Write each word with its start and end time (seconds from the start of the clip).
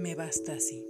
me 0.00 0.14
basta 0.14 0.54
así. 0.54 0.84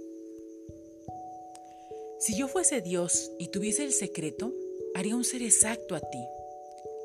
Si 2.19 2.35
yo 2.35 2.47
fuese 2.47 2.81
Dios 2.81 3.31
y 3.39 3.49
tuviese 3.49 3.83
el 3.83 3.93
secreto, 3.93 4.53
haría 4.95 5.15
un 5.15 5.23
ser 5.23 5.41
exacto 5.41 5.95
a 5.95 5.99
ti. 5.99 6.23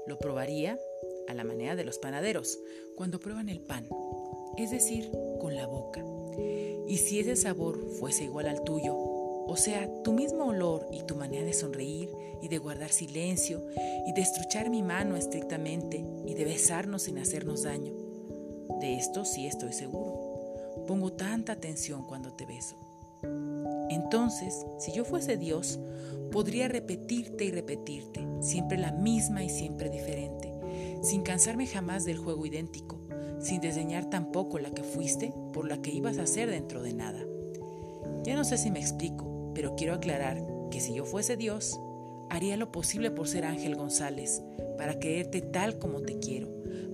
Lo 0.06 0.18
probaría 0.18 0.78
a 1.28 1.34
la 1.34 1.44
manera 1.44 1.74
de 1.74 1.84
los 1.84 1.98
panaderos, 1.98 2.58
cuando 2.94 3.18
prueban 3.18 3.48
el 3.48 3.60
pan, 3.60 3.88
es 4.56 4.70
decir, 4.70 5.10
con 5.40 5.54
la 5.54 5.66
boca. 5.66 6.04
Y 6.86 6.98
si 6.98 7.18
ese 7.18 7.34
sabor 7.34 7.90
fuese 7.98 8.24
igual 8.24 8.46
al 8.46 8.62
tuyo, 8.62 8.94
o 8.94 9.56
sea, 9.56 9.90
tu 10.02 10.12
mismo 10.12 10.48
olor 10.48 10.86
y 10.92 11.02
tu 11.02 11.16
manera 11.16 11.44
de 11.44 11.52
sonreír 11.52 12.10
y 12.42 12.48
de 12.48 12.58
guardar 12.58 12.92
silencio 12.92 13.66
y 14.06 14.12
de 14.12 14.20
estruchar 14.20 14.70
mi 14.70 14.82
mano 14.82 15.16
estrictamente 15.16 16.04
y 16.26 16.34
de 16.34 16.44
besarnos 16.44 17.02
sin 17.02 17.18
hacernos 17.18 17.62
daño, 17.62 17.92
de 18.80 18.96
esto 18.96 19.24
sí 19.24 19.46
estoy 19.46 19.72
seguro. 19.72 20.25
Pongo 20.86 21.12
tanta 21.12 21.52
atención 21.52 22.04
cuando 22.04 22.32
te 22.32 22.46
beso. 22.46 22.76
Entonces, 23.90 24.66
si 24.78 24.92
yo 24.92 25.04
fuese 25.04 25.36
Dios, 25.36 25.78
podría 26.30 26.68
repetirte 26.68 27.44
y 27.44 27.50
repetirte, 27.50 28.26
siempre 28.40 28.78
la 28.78 28.92
misma 28.92 29.42
y 29.42 29.48
siempre 29.48 29.90
diferente, 29.90 30.52
sin 31.02 31.22
cansarme 31.22 31.66
jamás 31.66 32.04
del 32.04 32.18
juego 32.18 32.46
idéntico, 32.46 33.00
sin 33.38 33.60
desdeñar 33.60 34.10
tampoco 34.10 34.58
la 34.58 34.70
que 34.70 34.82
fuiste 34.82 35.32
por 35.52 35.68
la 35.68 35.80
que 35.80 35.92
ibas 35.92 36.18
a 36.18 36.26
ser 36.26 36.50
dentro 36.50 36.82
de 36.82 36.92
nada. 36.92 37.24
Ya 38.24 38.34
no 38.34 38.44
sé 38.44 38.58
si 38.58 38.70
me 38.70 38.80
explico, 38.80 39.52
pero 39.54 39.76
quiero 39.76 39.94
aclarar 39.94 40.44
que 40.70 40.80
si 40.80 40.94
yo 40.94 41.04
fuese 41.04 41.36
Dios, 41.36 41.78
haría 42.28 42.56
lo 42.56 42.72
posible 42.72 43.10
por 43.10 43.28
ser 43.28 43.44
Ángel 43.44 43.76
González, 43.76 44.42
para 44.76 44.98
quererte 44.98 45.40
tal 45.40 45.78
como 45.78 46.00
te 46.02 46.18
quiero, 46.18 46.48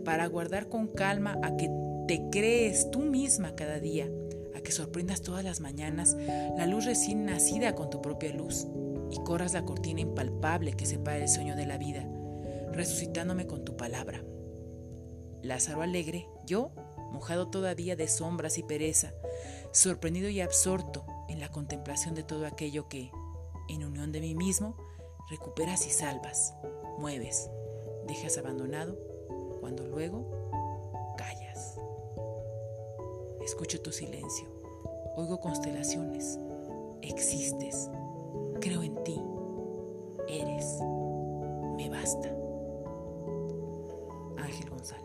para 0.05 0.27
guardar 0.27 0.69
con 0.69 0.89
calma 0.89 1.39
a 1.43 1.57
que 1.57 1.71
te 2.07 2.29
crees 2.31 2.91
tú 2.91 3.01
misma 3.01 3.55
cada 3.55 3.79
día, 3.79 4.11
a 4.55 4.61
que 4.61 4.73
sorprendas 4.73 5.23
todas 5.23 5.45
las 5.45 5.61
mañanas 5.61 6.17
la 6.57 6.67
luz 6.67 6.85
recién 6.85 7.25
nacida 7.25 7.75
con 7.75 7.91
tu 7.91 8.03
propia 8.03 8.33
luz 8.33 8.67
y 9.11 9.17
corras 9.25 9.53
la 9.53 9.65
cortina 9.65 10.01
impalpable 10.01 10.73
que 10.73 10.87
separa 10.87 11.19
el 11.19 11.29
sueño 11.29 11.55
de 11.55 11.67
la 11.67 11.79
vida, 11.79 12.09
resucitándome 12.73 13.47
con 13.47 13.65
tu 13.65 13.77
palabra. 13.77 14.25
Lázaro 15.43 15.83
alegre, 15.83 16.29
yo, 16.47 16.73
mojado 17.13 17.49
todavía 17.49 17.95
de 17.95 18.09
sombras 18.09 18.59
y 18.59 18.63
pereza, 18.63 19.13
sorprendido 19.73 20.29
y 20.29 20.41
absorto 20.41 21.05
en 21.29 21.41
la 21.41 21.51
contemplación 21.51 22.15
de 22.15 22.23
todo 22.23 22.47
aquello 22.47 22.89
que, 22.89 23.11
en 23.69 23.85
unión 23.85 24.13
de 24.13 24.21
mí 24.21 24.35
mismo, 24.35 24.77
recuperas 25.31 25.87
y 25.87 25.91
salvas, 25.91 26.55
mueves, 26.99 27.51
dejas 28.07 28.39
abandonado, 28.39 28.99
cuando 29.61 29.87
luego 29.87 30.42
Escucho 33.45 33.81
tu 33.81 33.91
silencio. 33.91 34.49
Oigo 35.17 35.41
constelaciones. 35.41 36.39
Existes. 37.03 37.91
Creo 38.61 38.83
en 38.83 39.03
ti. 39.05 39.21
Eres. 40.29 40.79
Me 41.77 41.91
basta. 41.91 42.29
Ángel 44.39 44.71
González. 44.71 45.02